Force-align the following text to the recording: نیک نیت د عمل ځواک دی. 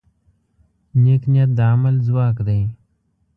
نیک 1.01 1.23
نیت 1.31 1.49
د 1.57 1.59
عمل 1.73 1.95
ځواک 2.07 2.37
دی. 2.47 2.61